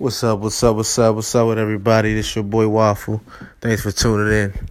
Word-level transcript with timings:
What's 0.00 0.22
up? 0.22 0.38
What's 0.38 0.62
up? 0.62 0.76
What's 0.76 0.96
up? 0.96 1.16
What's 1.16 1.34
up 1.34 1.48
with 1.48 1.58
everybody? 1.58 2.14
This 2.14 2.36
your 2.36 2.44
boy 2.44 2.68
Waffle. 2.68 3.20
Thanks 3.60 3.82
for 3.82 3.90
tuning 3.90 4.32
in. 4.32 4.68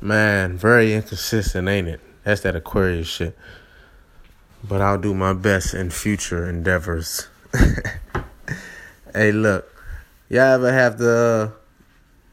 Man, 0.00 0.58
very 0.58 0.94
inconsistent, 0.94 1.68
ain't 1.68 1.86
it? 1.86 2.00
That's 2.24 2.40
that 2.40 2.56
Aquarius 2.56 3.06
shit. 3.06 3.38
But 4.64 4.80
I'll 4.80 4.98
do 4.98 5.14
my 5.14 5.32
best 5.32 5.74
in 5.74 5.90
future 5.90 6.50
endeavors. 6.50 7.28
hey, 9.14 9.30
look, 9.30 9.72
y'all 10.28 10.40
ever 10.40 10.72
have 10.72 10.98
the, 10.98 11.54
uh, 11.54 11.58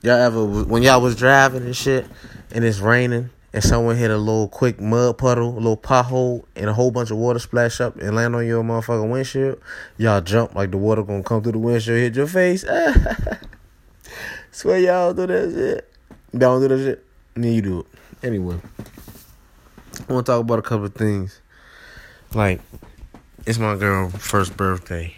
y'all 0.02 0.16
ever 0.16 0.43
when 0.64 0.82
y'all 0.82 1.00
was 1.00 1.16
driving 1.16 1.62
and 1.62 1.75
shit, 1.75 2.07
and 2.54 2.66
it's 2.66 2.80
raining, 2.80 3.30
and 3.56 3.64
someone 3.64 3.96
hit 3.96 4.12
a 4.12 4.18
little 4.18 4.50
quick 4.50 4.82
mud 4.82 5.18
puddle, 5.18 5.52
a 5.52 5.55
little 5.55 5.78
pothole, 5.78 6.44
and 6.58 6.70
a 6.70 6.74
whole 6.74 6.92
bunch 6.92 7.10
of 7.10 7.16
water 7.16 7.40
splash 7.40 7.80
up 7.80 7.96
and 7.96 8.14
land 8.14 8.36
on 8.36 8.46
your 8.46 8.62
motherfucking 8.62 9.10
windshield, 9.10 9.62
y'all 9.98 10.20
jump 10.20 10.54
like 10.55 10.72
the 10.72 10.78
water 10.78 11.02
gonna 11.04 11.24
come 11.24 11.42
through 11.42 11.54
the 11.54 11.60
windshield, 11.60 11.98
hit 11.98 12.16
your 12.18 12.27
face. 12.27 12.66
Swear 14.52 14.80
y'all 14.80 15.13
do 15.13 15.26
that 15.27 15.52
shit. 15.54 15.94
Y'all 16.38 16.60
do 16.60 16.68
that 16.68 16.77
shit. 16.77 17.05
Then 17.34 17.54
you 17.54 17.62
do 17.62 17.80
it. 17.80 17.86
Anyway, 18.23 18.60
I 20.10 20.13
want 20.13 20.26
to 20.26 20.32
talk 20.34 20.41
about 20.41 20.60
a 20.60 20.62
couple 20.62 20.88
of 20.88 20.94
things. 20.94 21.40
Like, 22.34 22.60
it's 23.46 23.58
my 23.58 23.77
girl' 23.77 24.10
first 24.10 24.58
birthday. 24.58 25.16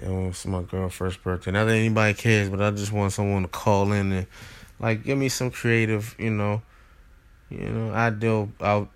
Know, 0.00 0.28
it's 0.28 0.46
my 0.46 0.62
girl' 0.62 0.88
first 0.88 1.20
birthday. 1.24 1.50
Not 1.50 1.64
that 1.64 1.74
anybody 1.74 2.14
cares, 2.14 2.48
but 2.48 2.62
I 2.62 2.70
just 2.70 2.92
want 2.92 3.12
someone 3.12 3.42
to 3.42 3.48
call 3.48 3.90
in 3.90 4.12
and 4.12 4.26
like, 4.80 5.04
give 5.04 5.18
me 5.18 5.28
some 5.28 5.50
creative, 5.50 6.14
you 6.18 6.30
know, 6.30 6.62
you 7.50 7.68
know, 7.68 7.92
ideal, 7.92 8.50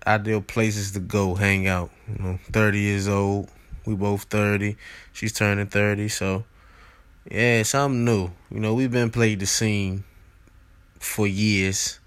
ideal 0.05 0.41
places 0.41 0.91
to 0.91 0.99
go 0.99 1.35
hang 1.35 1.67
out. 1.67 1.89
You 2.07 2.23
know, 2.23 2.39
thirty 2.51 2.79
years 2.79 3.07
old, 3.07 3.49
we 3.85 3.95
both 3.95 4.23
thirty. 4.23 4.77
She's 5.11 5.33
turning 5.33 5.67
thirty, 5.67 6.07
so 6.07 6.43
yeah, 7.29 7.63
something 7.63 8.05
new. 8.05 8.29
You 8.51 8.59
know, 8.59 8.73
we've 8.73 8.91
been 8.91 9.09
played 9.09 9.39
the 9.39 9.45
scene 9.45 10.03
for 10.99 11.25
years. 11.25 11.99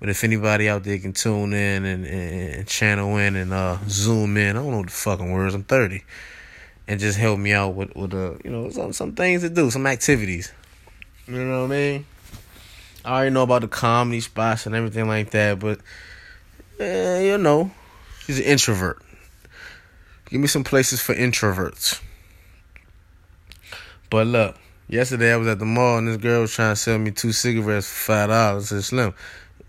But 0.00 0.08
if 0.08 0.22
anybody 0.22 0.68
out 0.68 0.84
there 0.84 0.98
can 0.98 1.12
tune 1.12 1.52
in 1.52 1.84
and, 1.84 2.06
and, 2.06 2.54
and 2.54 2.68
channel 2.68 3.16
in 3.16 3.34
and 3.34 3.52
uh, 3.52 3.78
zoom 3.88 4.36
in, 4.36 4.56
I 4.56 4.60
don't 4.60 4.70
know 4.70 4.82
the 4.84 4.90
fucking 4.90 5.30
words. 5.32 5.54
I'm 5.54 5.64
30, 5.64 6.04
and 6.86 7.00
just 7.00 7.18
help 7.18 7.38
me 7.38 7.52
out 7.52 7.74
with 7.74 7.94
with 7.96 8.14
uh, 8.14 8.34
you 8.44 8.50
know 8.50 8.70
some 8.70 8.92
some 8.92 9.12
things 9.12 9.42
to 9.42 9.50
do, 9.50 9.70
some 9.70 9.86
activities. 9.86 10.52
You 11.26 11.44
know 11.44 11.62
what 11.62 11.72
I 11.72 11.76
mean? 11.76 12.06
I 13.04 13.12
already 13.12 13.30
know 13.30 13.42
about 13.42 13.62
the 13.62 13.68
comedy 13.68 14.20
spots 14.20 14.66
and 14.66 14.74
everything 14.74 15.06
like 15.06 15.30
that, 15.30 15.58
but 15.58 15.80
eh, 16.80 17.22
you 17.22 17.38
know, 17.38 17.70
she's 18.20 18.38
an 18.38 18.44
introvert. 18.44 19.02
Give 20.28 20.40
me 20.40 20.46
some 20.46 20.64
places 20.64 21.00
for 21.00 21.14
introverts. 21.14 22.02
But 24.10 24.26
look, 24.26 24.56
yesterday 24.88 25.32
I 25.32 25.36
was 25.36 25.48
at 25.48 25.58
the 25.58 25.64
mall 25.64 25.98
and 25.98 26.08
this 26.08 26.16
girl 26.16 26.42
was 26.42 26.52
trying 26.52 26.72
to 26.72 26.76
sell 26.76 26.98
me 26.98 27.10
two 27.10 27.32
cigarettes 27.32 27.88
for 27.88 28.12
five 28.12 28.28
dollars. 28.28 28.72
It's 28.72 28.86
slim. 28.86 29.14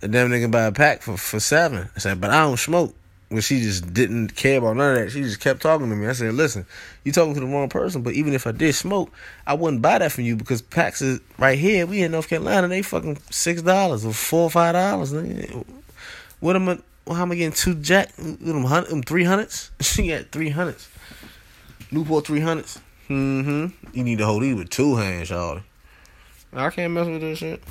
And 0.02 0.13
damn 0.13 0.30
nigga 0.30 0.50
buy 0.50 0.63
a 0.63 0.72
pack 0.72 1.02
for, 1.02 1.17
for 1.17 1.39
seven. 1.39 1.89
I 1.95 2.00
said, 2.00 2.22
but 2.22 2.30
I 2.30 2.41
don't 2.41 2.57
smoke. 2.57 2.95
Well, 3.31 3.41
she 3.41 3.61
just 3.61 3.94
didn't 3.94 4.35
care 4.35 4.58
about 4.58 4.77
none 4.77 4.97
of 4.97 5.03
that. 5.03 5.11
She 5.11 5.22
just 5.22 5.39
kept 5.39 5.61
talking 5.61 5.88
to 5.89 5.95
me. 5.95 6.08
I 6.08 6.13
said, 6.13 6.33
listen, 6.33 6.66
you 7.03 7.11
talking 7.11 7.35
to 7.35 7.39
the 7.39 7.45
wrong 7.45 7.69
person, 7.69 8.02
but 8.02 8.13
even 8.13 8.33
if 8.33 8.47
I 8.47 8.52
did 8.52 8.73
smoke, 8.73 9.11
I 9.45 9.53
wouldn't 9.53 9.83
buy 9.83 9.99
that 9.99 10.11
from 10.11 10.23
you 10.23 10.35
because 10.35 10.63
packs 10.63 11.02
is 11.03 11.19
right 11.38 11.57
here. 11.57 11.85
We 11.85 12.02
in 12.02 12.11
North 12.11 12.27
Carolina, 12.27 12.67
they 12.67 12.81
fucking 12.81 13.19
six 13.30 13.61
dollars 13.61 14.03
or 14.03 14.13
four 14.13 14.44
or 14.44 14.50
five 14.50 14.73
dollars. 14.73 15.13
What 16.39 16.55
am 16.55 16.69
I 16.69 16.80
how 17.07 17.23
am 17.23 17.31
I 17.31 17.35
getting 17.35 17.53
two 17.53 17.75
jack 17.75 18.16
them 18.16 18.63
hundred 18.63 18.89
them 18.89 19.03
three 19.03 19.23
hundreds? 19.23 19.72
She 19.81 20.07
got 20.07 20.31
three 20.31 20.50
hundreds. 20.50 20.89
Newport 21.91 22.25
three 22.25 22.39
hundreds. 22.39 22.80
Mm-hmm. 23.09 23.97
You 23.97 24.03
need 24.03 24.19
to 24.19 24.25
hold 24.25 24.44
these 24.44 24.55
with 24.55 24.69
two 24.69 24.95
hands, 24.95 25.30
y'all. 25.30 25.61
I 26.53 26.69
can't 26.69 26.94
mess 26.94 27.07
with 27.07 27.22
this 27.22 27.38
shit. 27.39 27.63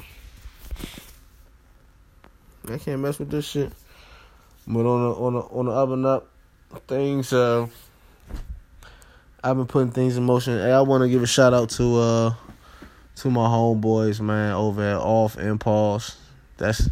I 2.69 2.79
can't 2.79 3.01
mess 3.01 3.19
with 3.19 3.31
this 3.31 3.47
shit. 3.47 3.73
But 4.71 4.85
on 4.85 5.03
the 5.03 5.15
on 5.15 5.37
on 5.37 5.65
the 5.65 5.73
up 5.73 5.89
and 5.89 6.05
up, 6.05 6.29
things 6.87 7.33
uh 7.33 7.67
I've 9.43 9.57
been 9.57 9.67
putting 9.67 9.93
things 9.93 10.19
in 10.19 10.25
motion. 10.25 10.59
Hey, 10.59 10.73
I 10.73 10.83
want 10.83 11.03
to 11.03 11.09
give 11.09 11.23
a 11.23 11.27
shout 11.27 11.55
out 11.55 11.71
to 11.71 11.97
uh 11.97 12.35
to 13.17 13.31
my 13.31 13.47
homeboys, 13.47 14.21
man, 14.21 14.53
over 14.53 14.83
at 14.83 14.99
Off 14.99 15.39
Impulse. 15.39 16.19
That's 16.59 16.91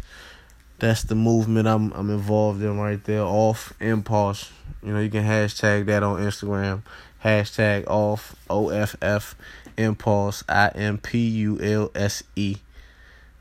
that's 0.79 1.03
the 1.03 1.13
movement 1.13 1.67
I'm 1.67 1.91
I'm 1.93 2.09
involved 2.09 2.63
in 2.63 2.79
right 2.79 3.03
there. 3.03 3.21
Off 3.21 3.73
Impulse. 3.79 4.51
You 4.81 4.93
know, 4.93 4.99
you 4.99 5.11
can 5.11 5.23
hashtag 5.23 5.85
that 5.85 6.01
on 6.01 6.19
Instagram. 6.19 6.81
Hashtag 7.23 7.85
off 7.87 8.35
O 8.49 8.69
F 8.69 8.95
F 9.01 9.35
Impulse 9.77 10.43
I 10.49 10.69
M 10.69 10.97
P 10.97 11.27
U 11.27 11.59
L 11.61 11.91
S 11.93 12.23
E. 12.35 12.57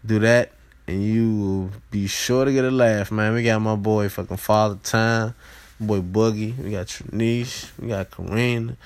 Do 0.04 0.19
that 0.19 0.52
and 0.86 1.02
you 1.02 1.36
will 1.36 1.70
be 1.91 2.06
sure 2.06 2.44
to 2.44 2.52
get 2.52 2.64
a 2.64 2.70
laugh, 2.70 3.10
man. 3.10 3.34
We 3.34 3.42
got 3.42 3.60
my 3.60 3.76
boy 3.76 4.08
fucking 4.08 4.36
Father 4.36 4.78
Time, 4.82 5.34
boy 5.80 6.00
Boogie. 6.00 6.56
We 6.58 6.70
got 6.70 6.86
Trinice. 6.86 7.70
We 7.78 7.88
got 7.88 8.10
Karina. 8.10 8.76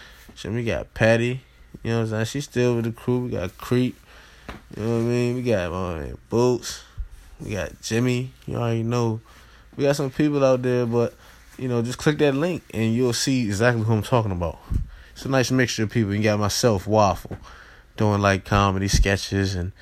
We 0.44 0.65
got 0.65 0.93
Patty. 0.94 1.41
You 1.83 1.91
know 1.91 1.99
what 1.99 2.05
I'm 2.05 2.10
saying? 2.10 2.25
She's 2.27 2.44
still 2.44 2.77
with 2.77 2.84
the 2.84 2.93
crew. 2.93 3.25
We 3.25 3.31
got 3.31 3.56
Creep. 3.59 3.97
You 4.77 4.83
know 4.83 4.97
what 4.97 5.00
I 5.00 5.05
mean? 5.05 5.37
We 5.37 5.43
got 5.43 5.71
my 5.71 5.94
man 5.99 6.19
Boots. 6.28 6.83
We 7.41 7.53
got 7.53 7.81
Jimmy. 7.83 8.33
You 8.47 8.56
already 8.56 8.83
know. 8.83 9.21
We 9.77 9.84
got 9.84 9.97
some 9.97 10.10
people 10.10 10.44
out 10.44 10.62
there, 10.62 10.87
but 10.87 11.15
you 11.59 11.69
know, 11.69 11.83
just 11.83 11.99
click 11.99 12.19
that 12.19 12.34
link 12.34 12.62
and 12.72 12.94
you'll 12.94 13.12
see 13.12 13.44
exactly 13.44 13.84
who 13.84 13.93
I'm 13.93 14.03
talking 14.03 14.33
about. 14.33 14.59
It's 15.12 15.25
a 15.25 15.28
nice 15.28 15.50
mixture 15.50 15.83
of 15.83 15.91
people. 15.91 16.15
You 16.15 16.22
got 16.22 16.41
myself, 16.41 16.87
Waffle, 16.87 17.37
doing 17.97 18.22
like 18.22 18.47
comedy 18.47 18.89
sketches 18.89 19.55
and 19.55 19.72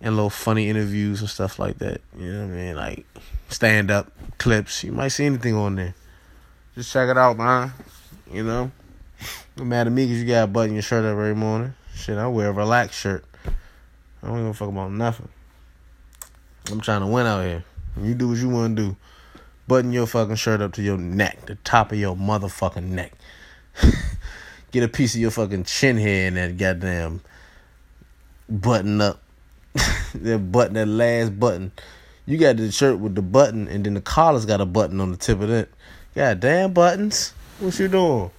and 0.00 0.14
little 0.14 0.30
funny 0.30 0.68
interviews 0.68 1.20
and 1.20 1.30
stuff 1.30 1.58
like 1.58 1.78
that. 1.78 2.00
You 2.16 2.32
know 2.32 2.46
what 2.46 2.52
I 2.52 2.56
mean? 2.56 2.76
Like 2.76 3.06
stand 3.48 3.90
up 3.90 4.10
clips. 4.38 4.84
You 4.84 4.92
might 4.92 5.08
see 5.08 5.26
anything 5.26 5.54
on 5.54 5.76
there. 5.76 5.94
Just 6.74 6.92
check 6.92 7.08
it 7.08 7.18
out, 7.18 7.36
man. 7.36 7.72
You 8.32 8.44
know? 8.44 8.70
No 9.56 9.64
matter 9.64 9.90
me 9.90 10.04
because 10.04 10.22
you 10.22 10.28
got 10.28 10.42
to 10.42 10.46
button 10.46 10.74
your 10.74 10.82
shirt 10.82 11.04
up 11.04 11.12
every 11.12 11.34
morning. 11.34 11.74
Shit, 11.94 12.16
I 12.16 12.28
wear 12.28 12.50
a 12.50 12.52
relaxed 12.52 13.00
shirt. 13.00 13.24
I 14.22 14.26
don't 14.26 14.36
give 14.36 14.46
a 14.46 14.54
fuck 14.54 14.68
about 14.68 14.92
nothing. 14.92 15.28
I'm 16.70 16.80
trying 16.80 17.00
to 17.00 17.06
win 17.06 17.26
out 17.26 17.44
here. 17.44 17.64
You 18.00 18.14
do 18.14 18.28
what 18.28 18.38
you 18.38 18.48
want 18.48 18.76
to 18.76 18.82
do. 18.82 18.96
Button 19.66 19.92
your 19.92 20.06
fucking 20.06 20.36
shirt 20.36 20.60
up 20.60 20.72
to 20.74 20.82
your 20.82 20.96
neck, 20.96 21.46
the 21.46 21.56
top 21.56 21.92
of 21.92 21.98
your 21.98 22.14
motherfucking 22.14 22.84
neck. 22.84 23.12
Get 24.70 24.84
a 24.84 24.88
piece 24.88 25.14
of 25.14 25.20
your 25.20 25.30
fucking 25.30 25.64
chin 25.64 25.96
hair 25.96 26.28
in 26.28 26.34
that 26.34 26.56
goddamn 26.56 27.22
button 28.48 29.00
up 29.00 29.20
that 30.14 30.52
button, 30.52 30.74
that 30.74 30.86
last 30.86 31.38
button. 31.38 31.72
You 32.26 32.36
got 32.36 32.56
the 32.56 32.70
shirt 32.70 32.98
with 32.98 33.14
the 33.14 33.22
button, 33.22 33.68
and 33.68 33.84
then 33.84 33.94
the 33.94 34.00
collar's 34.00 34.44
got 34.44 34.60
a 34.60 34.66
button 34.66 35.00
on 35.00 35.10
the 35.10 35.16
tip 35.16 35.40
of 35.40 35.50
it. 35.50 35.72
God 36.14 36.40
damn 36.40 36.72
buttons. 36.72 37.32
What 37.58 37.78
you 37.78 37.88
doing? 37.88 38.30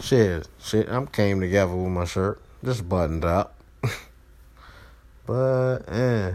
Shit, 0.00 0.48
shit. 0.60 0.88
I'm 0.88 1.06
came 1.06 1.40
together 1.40 1.74
with 1.74 1.92
my 1.92 2.04
shirt, 2.04 2.40
just 2.64 2.88
buttoned 2.88 3.24
up. 3.24 3.54
but 5.26 5.78
eh, 5.88 6.34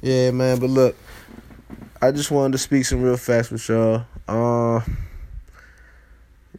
yeah, 0.00 0.30
man. 0.30 0.58
But 0.58 0.70
look, 0.70 0.96
I 2.00 2.12
just 2.12 2.30
wanted 2.30 2.52
to 2.52 2.58
speak 2.58 2.84
some 2.84 3.02
real 3.02 3.16
facts 3.16 3.50
with 3.50 3.68
y'all. 3.68 4.04
Uh, 4.28 4.80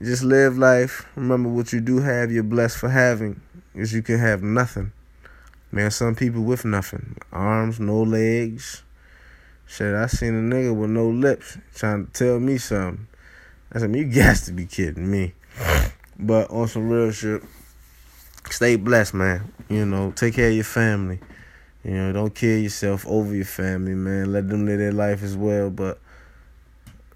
just 0.01 0.23
live 0.23 0.57
life. 0.57 1.07
Remember 1.15 1.49
what 1.49 1.73
you 1.73 1.81
do 1.81 1.99
have. 1.99 2.31
You're 2.31 2.43
blessed 2.43 2.77
for 2.77 2.89
having, 2.89 3.41
because 3.73 3.93
you 3.93 4.01
can 4.01 4.19
have 4.19 4.43
nothing. 4.43 4.91
Man, 5.71 5.91
some 5.91 6.15
people 6.15 6.43
with 6.43 6.63
nothing. 6.63 7.17
Arms, 7.31 7.79
no 7.79 8.01
legs. 8.01 8.83
Shit, 9.65 9.93
I 9.93 10.07
seen 10.07 10.33
a 10.33 10.55
nigga 10.55 10.73
with 10.73 10.89
no 10.89 11.09
lips 11.09 11.57
trying 11.75 12.07
to 12.07 12.11
tell 12.13 12.39
me 12.39 12.57
something. 12.57 13.07
I 13.73 13.79
said, 13.79 13.93
you 13.93 14.05
got 14.05 14.37
to 14.37 14.53
be 14.53 14.65
kidding 14.65 15.11
me. 15.11 15.33
But 16.17 16.49
on 16.51 16.69
some 16.69 16.89
real 16.89 17.11
shit, 17.11 17.43
stay 18.49 18.77
blessed, 18.77 19.13
man. 19.13 19.51
You 19.67 19.85
know, 19.85 20.11
take 20.11 20.35
care 20.35 20.47
of 20.47 20.55
your 20.55 20.63
family. 20.63 21.19
You 21.83 21.91
know, 21.91 22.13
don't 22.13 22.33
kill 22.33 22.59
yourself 22.59 23.05
over 23.05 23.35
your 23.35 23.45
family, 23.45 23.93
man. 23.93 24.31
Let 24.31 24.47
them 24.47 24.65
live 24.65 24.79
their 24.79 24.93
life 24.93 25.21
as 25.21 25.35
well. 25.35 25.69
But 25.69 25.99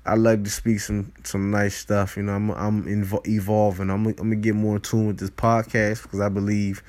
I 0.06 0.16
like 0.16 0.44
to 0.44 0.50
speak 0.50 0.80
some 0.81 1.14
some 1.24 1.52
nice 1.52 1.75
stuff. 1.75 2.18
You 2.18 2.24
know, 2.24 2.34
I'm 2.34 2.52
I'm 2.52 2.86
evolving. 3.25 3.90
I'm 3.90 4.06
I'm 4.06 4.14
gonna 4.14 4.36
get 4.36 4.56
more 4.56 4.75
in 4.75 4.81
tune 4.81 5.08
with 5.08 5.20
this 5.20 5.30
podcast 5.30 6.04
because 6.04 6.20
I 6.20 6.30
believe 6.30 6.84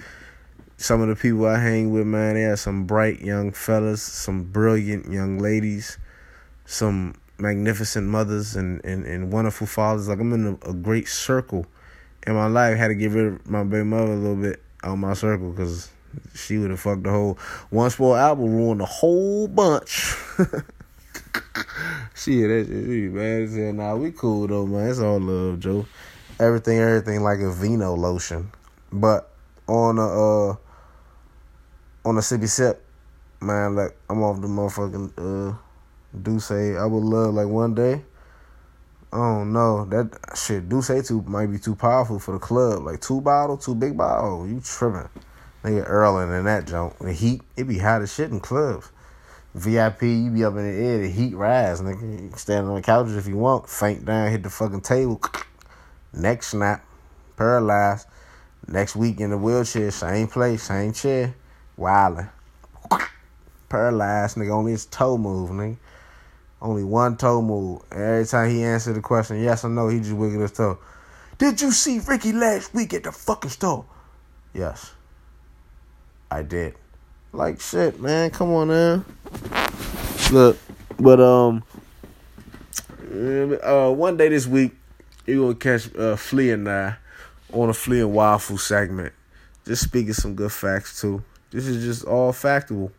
some 0.83 1.01
of 1.01 1.07
the 1.07 1.15
people 1.15 1.47
I 1.47 1.61
hang 1.61 1.93
with, 1.93 2.09
man, 2.09 2.35
they 2.35 2.43
are 2.45 2.57
some 2.57 2.87
bright 2.87 3.21
young 3.21 3.53
fellas, 3.53 4.03
some 4.03 4.43
brilliant 4.43 5.13
young 5.13 5.39
ladies, 5.39 5.97
some 6.67 7.15
magnificent 7.39 8.09
mothers 8.09 8.57
and, 8.57 8.85
and, 8.85 9.07
and 9.07 9.33
wonderful 9.33 9.69
fathers. 9.69 10.09
Like 10.09 10.19
I'm 10.19 10.33
in 10.33 10.59
a, 10.65 10.71
a 10.71 10.75
great 10.75 11.07
circle 11.07 11.67
in 12.27 12.35
my 12.35 12.49
life. 12.49 12.75
I 12.75 12.79
had 12.79 12.89
to 12.89 12.97
get 12.97 13.13
rid 13.13 13.27
of 13.27 13.49
my 13.49 13.63
baby 13.63 13.85
mother 13.85 14.13
a 14.13 14.17
little 14.17 14.35
bit 14.35 14.61
out 14.83 14.97
my 14.97 15.15
circle 15.15 15.53
because 15.53 15.89
she 16.35 16.59
would 16.59 16.71
have 16.71 16.81
fucked 16.81 17.05
the 17.05 17.11
whole 17.11 17.39
one 17.71 17.89
sport 17.91 18.19
album, 18.19 18.53
ruined 18.53 18.81
the 18.81 18.87
whole 18.87 19.47
bunch. 19.47 20.17
Shit, 22.15 22.49
that 22.49 22.67
shit, 22.69 23.13
man. 23.13 23.49
Said, 23.49 23.75
nah, 23.77 23.95
we 23.95 24.11
cool 24.11 24.49
though, 24.49 24.67
man. 24.67 24.91
It's 24.91 24.99
all 24.99 25.21
love, 25.21 25.61
Joe. 25.61 25.87
everything, 26.41 26.79
everything 26.81 27.23
like 27.23 27.39
a 27.39 27.53
vino 27.53 27.95
lotion. 27.95 28.51
But 28.93 29.31
on 29.69 29.99
a 29.99 30.51
uh 30.51 30.57
on 32.05 32.17
a 32.17 32.21
sippy 32.21 32.49
sip, 32.49 32.85
man, 33.41 33.77
like 33.77 33.97
I'm 34.09 34.23
off 34.23 34.41
the 34.41 34.49
motherfucking 34.49 35.13
uh 35.19 35.57
D'USSÉ. 36.21 36.79
I 36.79 36.85
would 36.85 37.03
love 37.03 37.35
like 37.35 37.49
one 37.49 37.75
day. 37.75 38.03
Oh 39.13 39.45
don't. 39.45 39.91
That 39.91 40.37
shit 40.37 40.69
D'USSÉ 40.69 41.07
too 41.07 41.23
might 41.23 41.47
be 41.47 41.59
too 41.59 41.75
powerful 41.75 42.19
for 42.19 42.33
the 42.33 42.39
club. 42.39 42.85
Like 42.85 43.01
two 43.01 43.21
bottle, 43.21 43.57
two 43.57 43.75
big 43.75 43.97
bottle. 43.97 44.47
You 44.47 44.61
tripping. 44.61 45.09
Nigga 45.65 45.85
early 45.87 46.37
in 46.37 46.45
that 46.45 46.67
junk. 46.67 46.99
The 46.99 47.13
heat, 47.13 47.41
it 47.57 47.65
be 47.65 47.79
hot 47.79 48.03
as 48.03 48.13
shit 48.13 48.31
in 48.31 48.41
clubs. 48.41 48.91
VIP, 49.55 50.03
you 50.03 50.31
be 50.31 50.45
up 50.45 50.57
in 50.57 50.65
the 50.65 50.85
air, 50.85 50.99
the 50.99 51.09
heat 51.09 51.35
rise, 51.35 51.81
nigga. 51.81 52.23
You 52.23 52.33
stand 52.37 52.67
on 52.67 52.75
the 52.75 52.83
couches 52.83 53.17
if 53.17 53.29
you 53.29 53.37
want. 53.37 53.69
Faint 53.69 54.05
down, 54.05 54.31
hit 54.31 54.43
the 54.43 54.51
fucking 54.51 54.81
table. 54.81 55.21
Neck 56.13 56.43
snap. 56.43 56.85
Paralyzed. 57.37 58.09
Next 58.67 58.97
week 58.97 59.21
in 59.21 59.31
the 59.31 59.39
wheelchair, 59.39 59.91
same 59.91 60.27
place, 60.27 60.65
same 60.65 60.93
chair. 60.93 61.35
Wildin'. 61.79 62.29
Paralyzed, 63.69 64.37
nigga. 64.37 64.51
Only 64.51 64.73
his 64.73 64.87
toe 64.87 65.17
move, 65.17 65.51
nigga. 65.51 65.77
Only 66.61 66.85
one 66.85 67.17
toe 67.17 67.43
move. 67.43 67.83
Every 67.91 68.25
time 68.25 68.51
he 68.51 68.63
answered 68.63 68.95
the 68.95 69.01
question, 69.01 69.43
yes 69.43 69.65
or 69.65 69.69
no, 69.69 69.89
he 69.89 69.99
just 69.99 70.13
wiggled 70.13 70.43
his 70.43 70.53
toe. 70.53 70.79
Did 71.39 71.61
you 71.61 71.73
see 71.73 71.99
Ricky 71.99 72.33
last 72.33 72.73
week 72.73 72.95
at 72.95 73.03
the 73.03 73.11
fucking 73.11 73.51
store? 73.51 73.85
Yes. 74.55 74.93
I 76.31 76.43
did. 76.43 76.75
Like 77.33 77.61
shit, 77.61 78.01
man. 78.01 78.31
Come 78.31 78.51
on 78.53 78.69
now. 78.69 79.05
Look, 80.31 80.57
but 80.99 81.21
um 81.21 81.65
uh 83.63 83.91
one 83.91 84.17
day 84.17 84.29
this 84.29 84.47
week 84.47 84.73
you're 85.27 85.39
gonna 85.39 85.55
catch 85.55 85.95
uh 85.97 86.17
Flea 86.17 86.53
and 86.53 86.69
I 86.69 86.97
on 87.53 87.71
a 87.71 87.75
Flea 87.75 88.01
and 88.01 88.13
Waffle 88.13 88.59
segment. 88.59 89.13
Just 89.67 89.83
speaking 89.83 90.13
some 90.13 90.35
good 90.35 90.53
facts 90.53 91.01
too. 91.01 91.25
This 91.53 91.67
is 91.67 91.85
just 91.85 92.05
all 92.07 92.33
factual. 92.33 92.91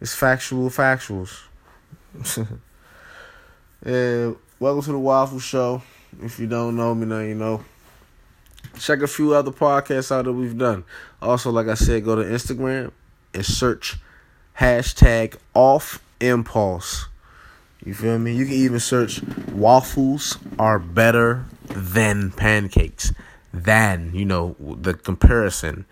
It's 0.00 0.14
factual 0.14 0.70
factuals. 0.70 1.40
and 3.82 4.36
welcome 4.60 4.82
to 4.84 4.92
the 4.92 4.98
Waffle 4.98 5.40
Show. 5.40 5.82
If 6.22 6.38
you 6.38 6.46
don't 6.46 6.76
know 6.76 6.94
me 6.94 7.06
now, 7.06 7.18
you 7.18 7.34
know. 7.34 7.64
Check 8.78 9.02
a 9.02 9.08
few 9.08 9.34
other 9.34 9.50
podcasts 9.50 10.12
out 10.12 10.26
that 10.26 10.32
we've 10.32 10.56
done. 10.56 10.84
Also, 11.20 11.50
like 11.50 11.66
I 11.66 11.74
said, 11.74 12.04
go 12.04 12.14
to 12.14 12.22
Instagram 12.22 12.92
and 13.34 13.44
search 13.44 13.96
hashtag 14.60 15.34
off 15.52 16.00
impulse. 16.20 17.06
You 17.84 17.92
feel 17.92 18.20
me? 18.20 18.36
You 18.36 18.44
can 18.44 18.54
even 18.54 18.78
search 18.78 19.20
waffles 19.50 20.38
are 20.60 20.78
better 20.78 21.44
than 21.64 22.30
pancakes. 22.30 23.12
Than, 23.52 24.12
you 24.14 24.26
know, 24.26 24.54
the 24.60 24.94
comparison. 24.94 25.86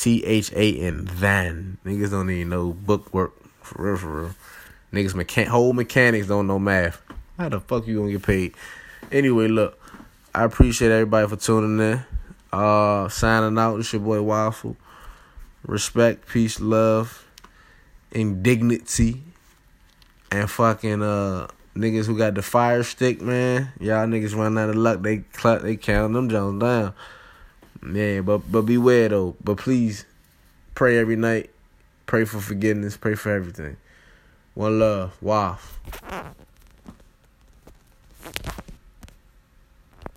T 0.00 0.24
H 0.24 0.50
A 0.54 0.78
N, 0.78 1.04
than. 1.04 1.76
Niggas 1.84 2.10
don't 2.10 2.30
even 2.30 2.48
know 2.48 2.72
book 2.72 3.12
work. 3.12 3.34
For 3.62 3.82
real, 3.82 3.96
for 3.98 4.20
real. 4.22 4.34
Niggas 4.94 5.12
mechan- 5.12 5.46
whole 5.48 5.74
mechanics 5.74 6.26
don't 6.26 6.46
know 6.46 6.58
math. 6.58 7.02
How 7.36 7.50
the 7.50 7.60
fuck 7.60 7.86
you 7.86 7.98
gonna 7.98 8.12
get 8.12 8.22
paid? 8.22 8.54
Anyway, 9.12 9.48
look, 9.48 9.78
I 10.34 10.44
appreciate 10.44 10.90
everybody 10.90 11.28
for 11.28 11.36
tuning 11.36 11.78
in. 11.92 12.04
Uh, 12.50 13.10
signing 13.10 13.58
out. 13.58 13.78
It's 13.78 13.92
your 13.92 14.00
boy 14.00 14.22
Waffle. 14.22 14.76
Respect, 15.66 16.26
peace, 16.26 16.58
love, 16.60 17.26
indignity, 18.10 19.22
and 20.32 20.50
fucking 20.50 21.02
uh 21.02 21.48
niggas 21.76 22.06
who 22.06 22.16
got 22.16 22.34
the 22.34 22.42
fire 22.42 22.82
stick, 22.84 23.20
man. 23.20 23.70
Y'all 23.78 24.06
niggas 24.06 24.34
run 24.34 24.56
out 24.56 24.70
of 24.70 24.76
luck. 24.76 25.02
They 25.02 25.24
cl- 25.38 25.60
they 25.60 25.76
count 25.76 26.14
them 26.14 26.30
Jones 26.30 26.62
down. 26.62 26.94
Man, 27.82 28.22
but 28.24 28.50
but 28.50 28.62
beware 28.62 29.08
though. 29.08 29.36
But 29.42 29.58
please 29.58 30.04
pray 30.74 30.98
every 30.98 31.16
night. 31.16 31.50
Pray 32.06 32.24
for 32.24 32.40
forgiveness. 32.40 32.96
Pray 32.96 33.14
for 33.14 33.32
everything. 33.34 33.76
One 34.54 34.78
love. 34.78 35.16
Wow. 35.22 35.58